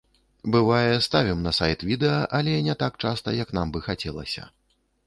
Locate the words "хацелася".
3.91-4.53